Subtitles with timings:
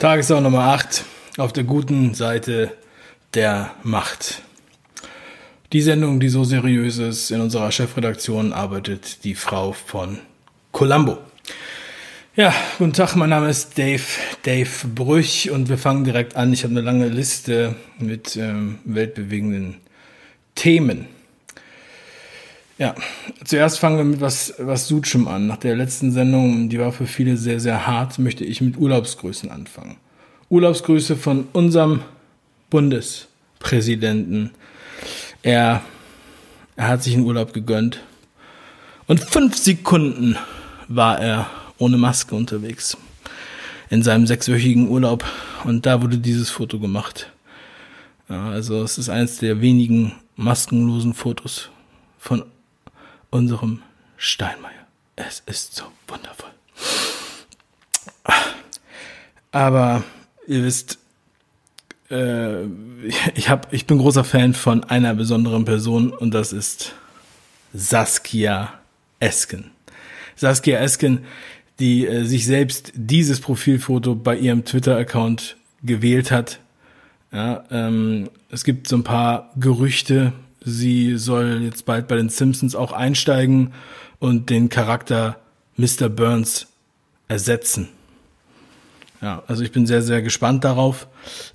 [0.00, 1.04] Tagesschau Nummer 8
[1.36, 2.72] auf der guten Seite
[3.34, 4.40] der Macht.
[5.74, 10.18] Die Sendung, die so seriös ist, in unserer Chefredaktion arbeitet die Frau von
[10.72, 11.18] Columbo.
[12.34, 14.02] Ja, guten Tag, mein Name ist Dave,
[14.42, 16.50] Dave Brüch und wir fangen direkt an.
[16.54, 19.82] Ich habe eine lange Liste mit ähm, weltbewegenden
[20.54, 21.08] Themen.
[22.80, 22.94] Ja,
[23.44, 25.46] zuerst fangen wir mit was, was Sutschem an.
[25.46, 29.50] Nach der letzten Sendung, die war für viele sehr, sehr hart, möchte ich mit Urlaubsgrüßen
[29.50, 29.98] anfangen.
[30.48, 32.00] Urlaubsgrüße von unserem
[32.70, 34.52] Bundespräsidenten.
[35.42, 35.82] Er,
[36.76, 38.00] er hat sich einen Urlaub gegönnt.
[39.06, 40.38] Und fünf Sekunden
[40.88, 42.96] war er ohne Maske unterwegs.
[43.90, 45.26] In seinem sechswöchigen Urlaub.
[45.64, 47.30] Und da wurde dieses Foto gemacht.
[48.26, 51.68] Also es ist eines der wenigen maskenlosen Fotos
[52.18, 52.42] von
[53.30, 53.82] unserem
[54.16, 54.86] Steinmeier.
[55.16, 56.50] Es ist so wundervoll.
[59.52, 60.04] Aber
[60.46, 60.98] ihr wisst,
[62.10, 62.64] äh,
[63.34, 66.92] ich, hab, ich bin großer Fan von einer besonderen Person und das ist
[67.72, 68.74] Saskia
[69.18, 69.70] Esken.
[70.36, 71.24] Saskia Esken,
[71.78, 76.60] die äh, sich selbst dieses Profilfoto bei ihrem Twitter-Account gewählt hat.
[77.32, 82.74] Ja, ähm, es gibt so ein paar Gerüchte, sie soll jetzt bald bei den Simpsons
[82.74, 83.72] auch einsteigen
[84.18, 85.40] und den Charakter
[85.76, 86.08] Mr.
[86.08, 86.66] Burns
[87.28, 87.88] ersetzen.
[89.22, 91.06] Ja, also ich bin sehr, sehr gespannt darauf.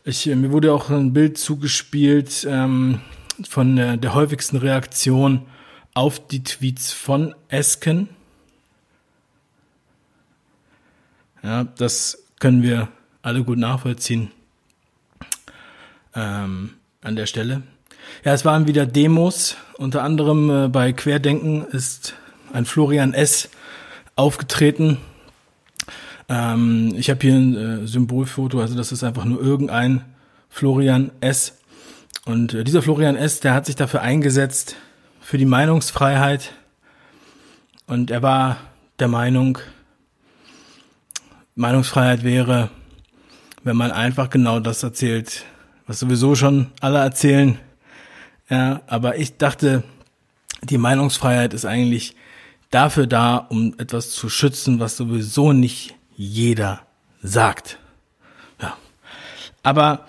[0.04, 3.02] Ich, mir wurde auch ein Bild zugespielt ähm,
[3.48, 5.46] von der, der häufigsten Reaktion
[5.94, 8.10] auf die Tweets von Esken.
[11.42, 12.90] Ja, das können wir
[13.22, 14.32] alle gut nachvollziehen
[16.14, 17.64] ähm, an der Stelle.
[18.24, 19.58] Ja, es waren wieder Demos.
[19.78, 22.16] Unter anderem äh, bei Querdenken ist
[22.54, 23.50] ein Florian S.
[24.16, 24.98] aufgetreten.
[26.30, 30.04] Ähm, ich habe hier ein äh, Symbolfoto, also das ist einfach nur irgendein
[30.50, 31.54] Florian S.
[32.26, 34.76] Und äh, dieser Florian S., der hat sich dafür eingesetzt,
[35.22, 36.54] für die Meinungsfreiheit.
[37.88, 38.58] Und er war
[39.00, 39.60] der Meinung,
[41.56, 42.70] Meinungsfreiheit wäre,
[43.64, 45.46] wenn man einfach genau das erzählt,
[45.88, 47.60] was sowieso schon alle erzählen,
[48.50, 49.84] ja, aber ich dachte,
[50.62, 52.16] die Meinungsfreiheit ist eigentlich
[52.70, 56.82] dafür da, um etwas zu schützen, was sowieso nicht jeder
[57.22, 57.80] sagt.
[58.62, 58.78] Ja.
[59.64, 60.06] Aber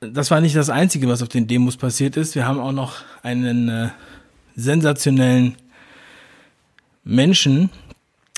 [0.00, 2.34] das war nicht das Einzige, was auf den Demos passiert ist.
[2.34, 3.88] Wir haben auch noch einen äh,
[4.56, 5.56] sensationellen
[7.04, 7.70] Menschen,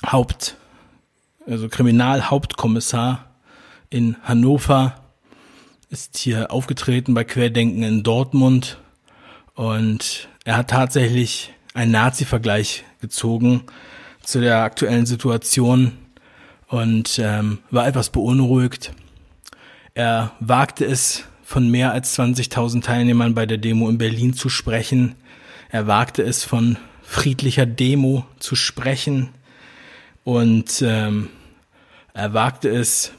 [0.07, 0.57] Haupt,
[1.47, 3.27] also Kriminalhauptkommissar
[3.91, 4.97] in Hannover,
[5.91, 8.79] ist hier aufgetreten bei Querdenken in Dortmund
[9.55, 13.63] und er hat tatsächlich einen Nazi-Vergleich gezogen
[14.23, 15.93] zu der aktuellen Situation
[16.69, 18.93] und ähm, war etwas beunruhigt.
[19.95, 25.15] Er wagte es, von mehr als 20.000 Teilnehmern bei der Demo in Berlin zu sprechen.
[25.69, 29.29] Er wagte es, von friedlicher Demo zu sprechen.
[30.25, 31.29] Und ähm,
[32.15, 33.13] er wagte es,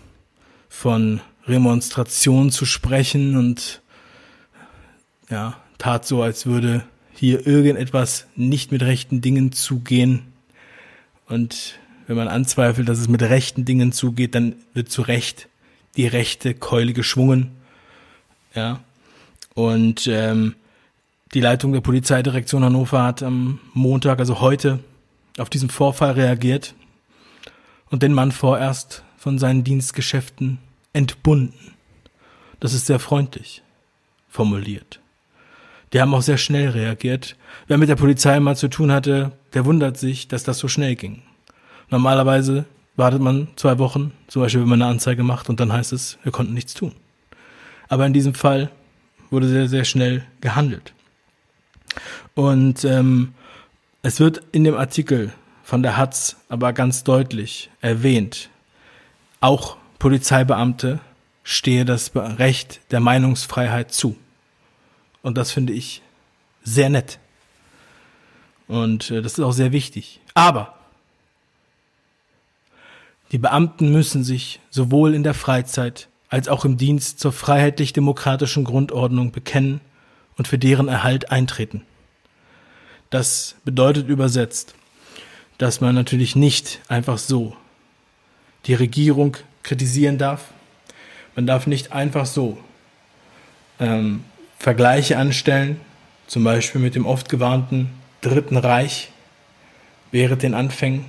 [0.68, 3.82] von Remonstration zu sprechen und
[5.30, 10.34] ja, tat so, als würde hier irgendetwas nicht mit rechten Dingen zugehen.
[11.28, 15.48] Und wenn man anzweifelt, dass es mit rechten Dingen zugeht, dann wird zu Recht
[15.98, 17.52] die rechte Keule geschwungen.
[18.54, 18.82] Ja.
[19.54, 20.56] Und ähm,
[21.34, 24.80] die Leitung der Polizeidirektion Hannover hat am Montag, also heute,
[25.38, 26.76] auf diesen Vorfall reagiert
[27.90, 30.60] und den Mann vorerst von seinen Dienstgeschäften
[30.94, 31.74] entbunden.
[32.60, 33.64] Das ist sehr freundlich
[34.30, 35.00] formuliert.
[35.94, 37.36] Die haben auch sehr schnell reagiert.
[37.68, 40.96] Wer mit der Polizei mal zu tun hatte, der wundert sich, dass das so schnell
[40.96, 41.22] ging.
[41.90, 42.66] Normalerweise
[42.96, 46.18] wartet man zwei Wochen, zum Beispiel wenn man eine Anzeige macht und dann heißt es,
[46.24, 46.94] wir konnten nichts tun.
[47.88, 48.72] Aber in diesem Fall
[49.30, 50.94] wurde sehr, sehr schnell gehandelt.
[52.34, 53.34] Und ähm,
[54.02, 55.32] es wird in dem Artikel
[55.64, 58.50] von der Hatz aber ganz deutlich erwähnt,
[59.42, 61.00] auch Polizeibeamte
[61.44, 64.16] stehe das Recht der Meinungsfreiheit zu.
[65.26, 66.04] Und das finde ich
[66.64, 67.18] sehr nett.
[68.68, 70.20] Und äh, das ist auch sehr wichtig.
[70.36, 70.76] Aber
[73.32, 79.32] die Beamten müssen sich sowohl in der Freizeit als auch im Dienst zur freiheitlich-demokratischen Grundordnung
[79.32, 79.82] bekennen
[80.38, 81.82] und für deren Erhalt eintreten.
[83.10, 84.76] Das bedeutet übersetzt,
[85.58, 87.58] dass man natürlich nicht einfach so
[88.68, 90.50] die Regierung kritisieren darf.
[91.36, 92.60] Man darf nicht einfach so
[93.80, 94.24] ähm,
[94.60, 95.80] Vergleiche anstellen,
[96.28, 97.90] zum Beispiel mit dem oft gewarnten
[98.22, 99.10] Dritten Reich
[100.12, 101.06] während den Anfängen.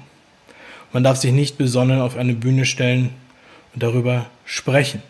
[0.93, 3.11] Man darf sich nicht besonnen auf eine Bühne stellen
[3.75, 5.03] und darüber sprechen.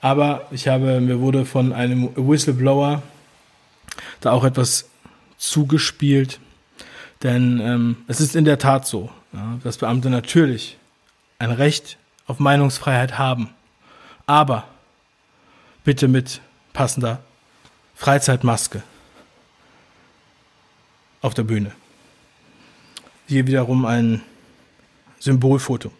[0.00, 3.02] Aber ich habe, mir wurde von einem Whistleblower
[4.20, 4.88] da auch etwas
[5.36, 6.40] zugespielt,
[7.22, 10.78] denn ähm, es ist in der Tat so, ja, dass Beamte natürlich
[11.38, 13.50] ein Recht auf Meinungsfreiheit haben,
[14.26, 14.64] aber
[15.84, 16.40] bitte mit
[16.72, 17.22] passender
[17.94, 18.82] Freizeitmaske
[21.22, 21.72] auf der Bühne.
[23.26, 24.22] Hier wiederum ein
[25.18, 25.92] Symbolfoto.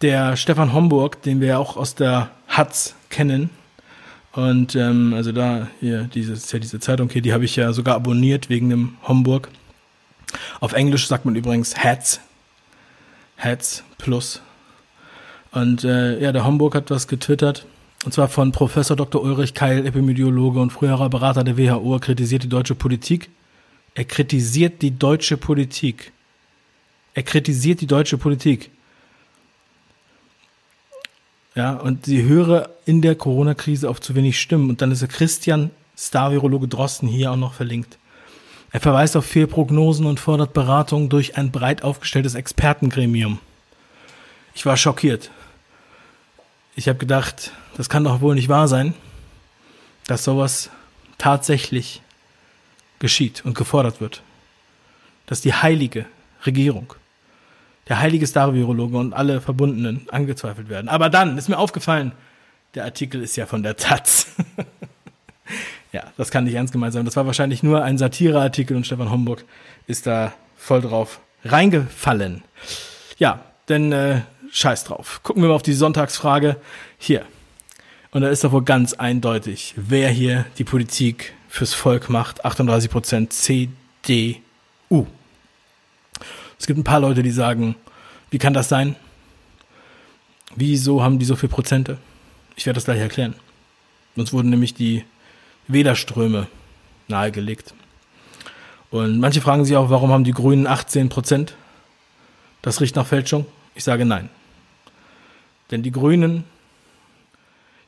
[0.00, 3.50] Der Stefan Homburg, den wir auch aus der Hatz kennen,
[4.34, 7.94] und ähm, also da hier dieses ja diese Zeitung hier, die habe ich ja sogar
[7.94, 9.48] abonniert wegen dem Homburg.
[10.58, 12.20] Auf Englisch sagt man übrigens Hats,
[13.38, 14.42] Hats Plus.
[15.52, 17.64] Und äh, ja, der Homburg hat was getwittert.
[18.04, 19.22] Und zwar von Professor Dr.
[19.22, 23.30] Ulrich Keil, Epidemiologe und früherer Berater der WHO, er kritisiert die deutsche Politik.
[23.94, 26.12] Er kritisiert die deutsche Politik.
[27.14, 28.70] Er kritisiert die deutsche Politik.
[31.54, 34.68] Ja, und sie höre in der Corona-Krise auf zu wenig Stimmen.
[34.68, 37.96] Und dann ist der Christian, Star-Virologe Drosten, hier auch noch verlinkt.
[38.72, 43.38] Er verweist auf Fehlprognosen und fordert Beratung durch ein breit aufgestelltes Expertengremium.
[44.56, 45.30] Ich war schockiert.
[46.74, 48.94] Ich habe gedacht, das kann doch wohl nicht wahr sein,
[50.06, 50.70] dass sowas
[51.18, 52.02] tatsächlich
[52.98, 54.22] geschieht und gefordert wird.
[55.26, 56.06] Dass die heilige
[56.44, 56.94] Regierung
[57.88, 60.88] der heilige Star-Virologe und alle Verbundenen angezweifelt werden.
[60.88, 62.12] Aber dann ist mir aufgefallen,
[62.74, 64.26] der Artikel ist ja von der Taz.
[65.92, 67.04] ja, das kann nicht ernst gemeint sein.
[67.04, 69.44] Das war wahrscheinlich nur ein Satireartikel und Stefan Homburg
[69.86, 72.42] ist da voll drauf reingefallen.
[73.18, 75.20] Ja, denn äh, scheiß drauf.
[75.22, 76.56] Gucken wir mal auf die Sonntagsfrage.
[76.98, 77.24] Hier.
[78.14, 82.46] Und da ist doch wohl ganz eindeutig, wer hier die Politik fürs Volk macht.
[82.46, 85.06] 38% CDU.
[86.56, 87.74] Es gibt ein paar Leute, die sagen,
[88.30, 88.94] wie kann das sein?
[90.54, 91.98] Wieso haben die so viel Prozente?
[92.54, 93.34] Ich werde das gleich erklären.
[94.14, 95.04] Uns wurden nämlich die
[95.66, 96.46] Wählerströme
[97.08, 97.74] nahegelegt.
[98.92, 101.56] Und manche fragen sich auch, warum haben die Grünen 18 Prozent?
[102.62, 103.44] Das riecht nach Fälschung.
[103.74, 104.30] Ich sage nein.
[105.72, 106.44] Denn die Grünen,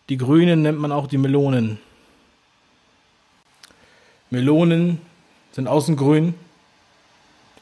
[0.08, 1.78] die Grünen nennt man auch die Melonen.
[4.30, 5.00] Melonen
[5.52, 6.34] sind außen grün,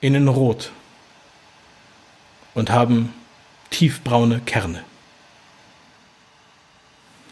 [0.00, 0.70] innen rot
[2.54, 3.12] und haben
[3.70, 4.84] tiefbraune Kerne.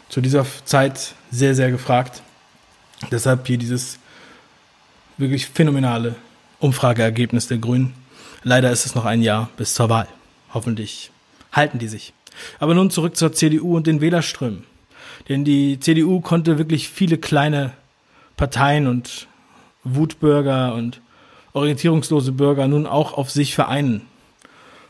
[0.09, 2.21] Zu dieser Zeit sehr, sehr gefragt.
[3.11, 3.99] Deshalb hier dieses
[5.17, 6.15] wirklich phänomenale
[6.59, 7.93] Umfrageergebnis der Grünen.
[8.43, 10.07] Leider ist es noch ein Jahr bis zur Wahl.
[10.53, 11.11] Hoffentlich
[11.51, 12.13] halten die sich.
[12.59, 14.65] Aber nun zurück zur CDU und den Wählerströmen.
[15.29, 17.73] Denn die CDU konnte wirklich viele kleine
[18.35, 19.27] Parteien und
[19.83, 21.01] Wutbürger und
[21.53, 24.01] orientierungslose Bürger nun auch auf sich vereinen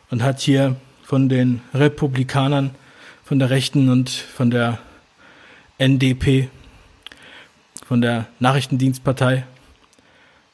[0.09, 2.71] und hat hier von den Republikanern,
[3.24, 4.80] von der Rechten und von der
[5.77, 6.50] NDP,
[7.85, 9.45] von der Nachrichtendienstpartei,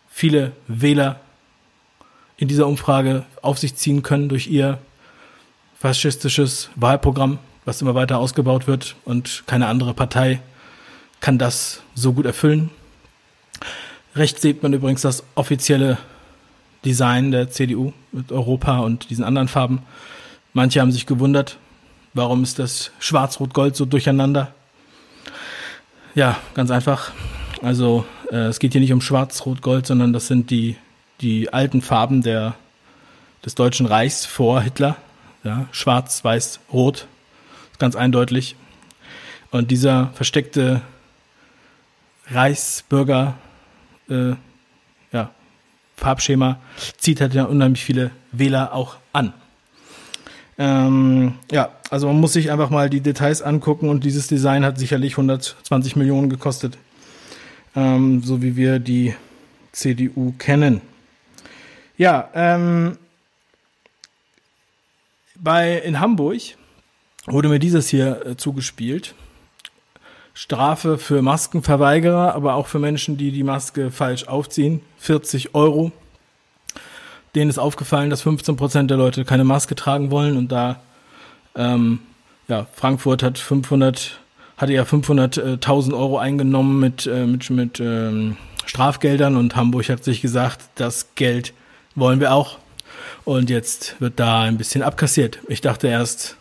[0.10, 1.20] viele Wähler
[2.38, 4.80] in dieser Umfrage auf sich ziehen können durch ihr
[5.78, 10.42] faschistisches Wahlprogramm, was immer weiter ausgebaut wird und keine andere Partei
[11.20, 12.70] kann das so gut erfüllen.
[14.16, 15.98] Rechts sieht man übrigens das offizielle
[16.86, 19.82] Design der CDU mit Europa und diesen anderen Farben.
[20.54, 21.58] Manche haben sich gewundert,
[22.14, 24.54] warum ist das Schwarz-Rot-Gold so durcheinander?
[26.16, 27.12] Ja, ganz einfach.
[27.62, 30.76] Also äh, es geht hier nicht um Schwarz-Rot-Gold, sondern das sind die,
[31.22, 32.56] die alten Farben der,
[33.46, 34.96] des Deutschen Reichs vor Hitler.
[35.44, 37.08] Ja, Schwarz, Weiß, Rot.
[37.80, 38.56] Ganz eindeutig.
[39.52, 40.82] Und dieser versteckte
[42.30, 43.36] Reichsbürger
[44.10, 44.34] äh,
[45.12, 45.32] ja,
[45.96, 46.60] Farbschema
[46.98, 49.34] zieht halt ja unheimlich viele Wähler auch an.
[50.58, 54.78] Ähm, ja, also man muss sich einfach mal die Details angucken und dieses Design hat
[54.78, 56.78] sicherlich 120 Millionen gekostet,
[57.76, 59.16] ähm, so wie wir die
[59.72, 60.82] CDU kennen.
[61.98, 62.98] Ja, ähm,
[65.36, 66.42] bei in Hamburg
[67.30, 69.14] wurde mir dieses hier äh, zugespielt.
[70.34, 74.82] Strafe für Maskenverweigerer, aber auch für Menschen, die die Maske falsch aufziehen.
[74.98, 75.92] 40 Euro.
[77.36, 80.80] Denen ist aufgefallen, dass 15 Prozent der Leute keine Maske tragen wollen und da,
[81.56, 82.00] ähm,
[82.48, 84.20] ja, Frankfurt hat 500,
[84.58, 90.22] hatte ja 500.000 Euro eingenommen mit, äh, mit, mit ähm, Strafgeldern und Hamburg hat sich
[90.22, 91.54] gesagt, das Geld
[91.96, 92.58] wollen wir auch.
[93.26, 95.40] Und jetzt wird da ein bisschen abkassiert.
[95.48, 96.39] Ich dachte erst,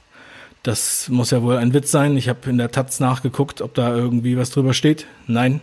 [0.62, 2.16] das muss ja wohl ein Witz sein.
[2.16, 5.06] Ich habe in der Taz nachgeguckt, ob da irgendwie was drüber steht.
[5.26, 5.60] Nein.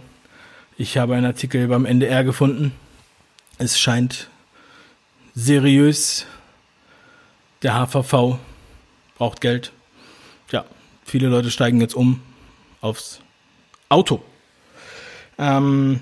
[0.78, 2.74] Ich habe einen Artikel beim NDR gefunden.
[3.58, 4.30] Es scheint
[5.34, 6.25] seriös
[7.62, 8.38] der HVV
[9.18, 9.72] braucht Geld.
[10.52, 10.66] Ja,
[11.04, 12.22] viele Leute steigen jetzt um
[12.82, 13.22] aufs
[13.90, 14.22] Auto.
[15.38, 16.02] Ähm,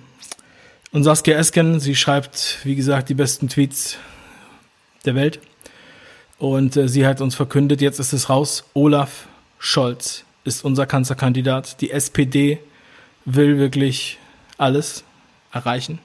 [0.91, 3.97] und Saskia Esken, sie schreibt, wie gesagt, die besten Tweets
[5.05, 5.39] der Welt.
[6.37, 9.27] Und äh, sie hat uns verkündet, jetzt ist es raus, Olaf
[9.59, 11.79] Scholz ist unser Kanzlerkandidat.
[11.81, 12.59] Die SPD
[13.25, 14.17] will wirklich
[14.57, 15.03] alles
[15.51, 15.99] erreichen.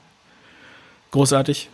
[1.11, 1.69] Großartig.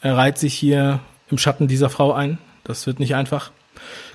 [0.00, 2.38] Er reiht sich hier im Schatten dieser Frau ein.
[2.64, 3.50] Das wird nicht einfach.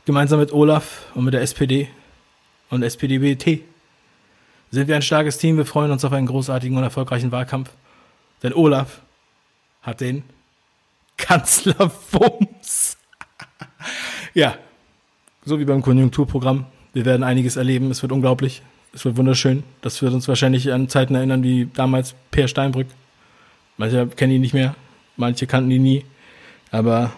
[0.06, 1.90] Gemeinsam mit Olaf und mit der SPD
[2.70, 3.62] und SPD-BT
[4.72, 5.58] sind wir ein starkes Team.
[5.58, 7.72] Wir freuen uns auf einen großartigen und erfolgreichen Wahlkampf.
[8.44, 9.02] Denn Olaf
[9.82, 10.24] hat den
[11.18, 12.99] Kanzlerwumms.
[14.34, 14.56] Ja,
[15.46, 16.66] so wie beim Konjunkturprogramm.
[16.94, 17.92] Wir werden einiges erleben.
[17.92, 18.62] Es wird unglaublich.
[18.94, 19.64] Es wird wunderschön.
[19.82, 22.88] Das wird uns wahrscheinlich an Zeiten erinnern wie damals Per Steinbrück.
[23.78, 24.76] Manche kennen ihn nicht mehr,
[25.16, 26.06] manche kannten ihn nie.
[26.72, 27.12] Aber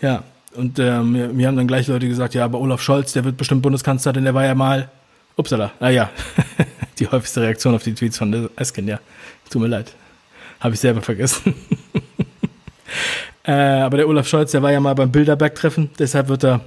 [0.00, 0.22] ja,
[0.54, 3.36] und ähm, mir, mir haben dann gleich Leute gesagt, ja, aber Olaf Scholz, der wird
[3.36, 4.90] bestimmt Bundeskanzler, denn der war ja mal,
[5.36, 6.10] upsala, naja,
[6.98, 9.00] die häufigste Reaktion auf die Tweets von Esken, ja,
[9.50, 9.94] tut mir leid,
[10.60, 11.54] habe ich selber vergessen.
[13.44, 16.60] äh, aber der Olaf Scholz, der war ja mal beim Bilderberg-Treffen, deshalb wird er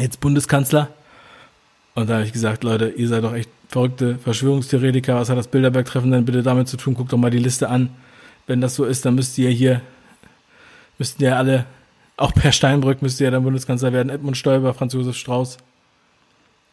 [0.00, 0.88] jetzt Bundeskanzler.
[1.94, 5.16] Und da habe ich gesagt, Leute, ihr seid doch echt verrückte Verschwörungstheoretiker.
[5.16, 6.94] Was hat das Bilderberg-Treffen denn bitte damit zu tun?
[6.94, 7.90] Guckt doch mal die Liste an.
[8.46, 9.82] Wenn das so ist, dann müsst ihr hier,
[10.96, 11.66] müssten ja alle,
[12.16, 15.58] auch Per Steinbrück müsste ja dann Bundeskanzler werden, Edmund Stoiber, Franz Josef Strauß,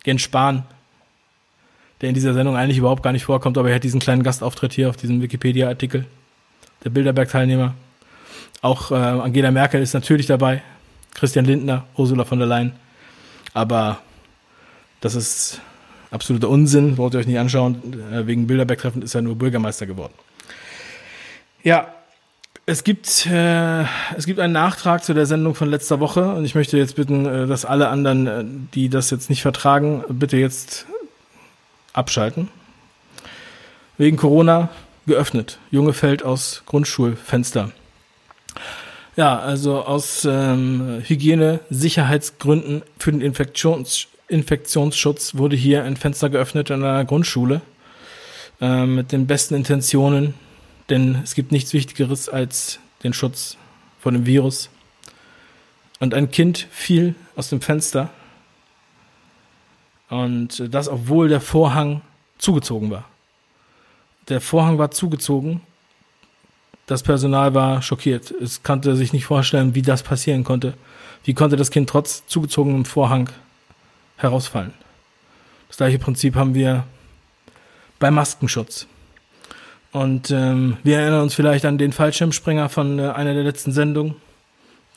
[0.05, 0.63] Jens Spahn,
[2.01, 4.73] der in dieser Sendung eigentlich überhaupt gar nicht vorkommt, aber er hat diesen kleinen Gastauftritt
[4.73, 6.05] hier auf diesem Wikipedia-Artikel.
[6.83, 7.73] Der Bilderberg-Teilnehmer.
[8.61, 10.63] Auch äh, Angela Merkel ist natürlich dabei.
[11.13, 12.73] Christian Lindner, Ursula von der Leyen.
[13.53, 13.99] Aber
[15.01, 15.61] das ist
[16.11, 17.95] absoluter Unsinn, wollt ihr euch nicht anschauen.
[18.11, 20.13] Äh, wegen Bilderberg-Treffen ist er nur Bürgermeister geworden.
[21.63, 21.87] Ja,
[22.67, 23.83] es gibt, äh,
[24.17, 27.25] es gibt einen Nachtrag zu der Sendung von letzter Woche und ich möchte jetzt bitten,
[27.25, 28.43] äh, dass alle anderen, äh,
[28.73, 30.87] die das jetzt nicht vertragen, bitte jetzt
[31.93, 32.49] abschalten.
[33.97, 34.69] Wegen Corona
[35.05, 35.59] geöffnet.
[35.69, 37.71] Junge fällt aus Grundschulfenster.
[39.15, 46.71] Ja, also aus ähm, Hygiene, Sicherheitsgründen für den Infektions Infektionsschutz wurde hier ein Fenster geöffnet
[46.71, 47.61] in einer Grundschule
[48.59, 50.33] äh, mit den besten Intentionen,
[50.89, 53.57] denn es gibt nichts Wichtigeres als den Schutz
[53.99, 54.69] vor dem Virus.
[55.99, 58.09] Und ein Kind fiel aus dem Fenster
[60.09, 62.01] und das, obwohl der Vorhang
[62.37, 63.05] zugezogen war.
[64.27, 65.61] Der Vorhang war zugezogen.
[66.87, 68.31] Das Personal war schockiert.
[68.31, 70.75] Es konnte sich nicht vorstellen, wie das passieren konnte.
[71.23, 73.29] Wie konnte das Kind trotz zugezogenem Vorhang
[74.17, 74.73] herausfallen.
[75.67, 76.85] Das gleiche Prinzip haben wir
[77.99, 78.87] beim Maskenschutz.
[79.91, 84.15] Und ähm, wir erinnern uns vielleicht an den Fallschirmspringer von äh, einer der letzten Sendungen.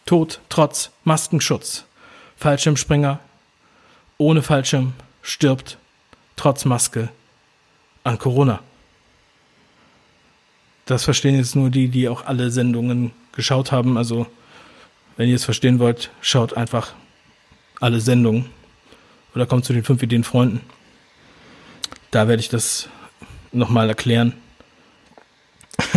[0.06, 1.84] Tod trotz Maskenschutz.
[2.36, 3.20] Fallschirmspringer
[4.16, 5.78] ohne Fallschirm stirbt
[6.36, 7.10] trotz Maske
[8.02, 8.60] an Corona.
[10.88, 13.98] Das verstehen jetzt nur die, die auch alle Sendungen geschaut haben.
[13.98, 14.26] Also,
[15.18, 16.94] wenn ihr es verstehen wollt, schaut einfach
[17.78, 18.46] alle Sendungen.
[19.34, 20.62] Oder kommt zu den fünf Ideen Freunden.
[22.10, 22.88] Da werde ich das
[23.52, 24.32] nochmal erklären.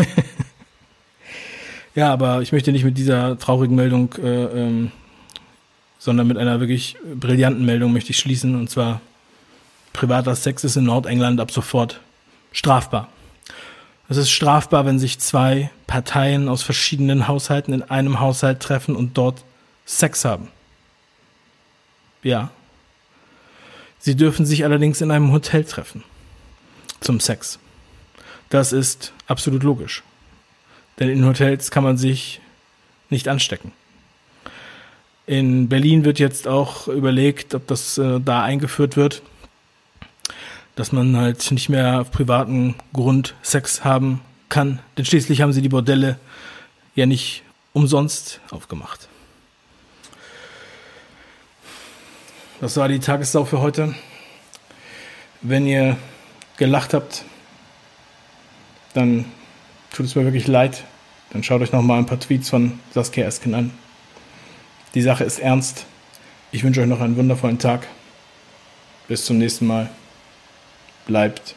[1.95, 4.91] ja, aber ich möchte nicht mit dieser traurigen Meldung, äh, ähm,
[5.99, 8.55] sondern mit einer wirklich brillanten Meldung möchte ich schließen.
[8.55, 8.99] Und zwar,
[9.93, 12.01] privater Sex ist in Nordengland ab sofort
[12.51, 13.07] strafbar.
[14.11, 19.17] Es ist strafbar, wenn sich zwei Parteien aus verschiedenen Haushalten in einem Haushalt treffen und
[19.17, 19.45] dort
[19.85, 20.49] Sex haben.
[22.21, 22.51] Ja,
[23.99, 26.03] Sie dürfen sich allerdings in einem Hotel treffen.
[26.99, 27.57] Zum Sex.
[28.49, 30.03] Das ist absolut logisch.
[30.99, 32.41] Denn in Hotels kann man sich
[33.09, 33.71] nicht anstecken.
[35.25, 39.21] In Berlin wird jetzt auch überlegt, ob das äh, da eingeführt wird,
[40.75, 44.79] dass man halt nicht mehr auf privaten Grund Sex haben kann.
[44.97, 46.17] Denn schließlich haben sie die Bordelle
[46.95, 49.07] ja nicht umsonst aufgemacht.
[52.59, 53.95] Das war die Tagessau für heute.
[55.41, 55.97] Wenn ihr
[56.57, 57.23] gelacht habt,
[58.93, 59.25] dann
[59.91, 60.83] tut es mir wirklich leid.
[61.31, 63.71] Dann schaut euch noch mal ein paar Tweets von Saskia Esken an.
[64.93, 65.85] Die Sache ist ernst.
[66.51, 67.87] Ich wünsche euch noch einen wundervollen Tag.
[69.07, 69.89] Bis zum nächsten Mal.
[71.11, 71.55] Bleibt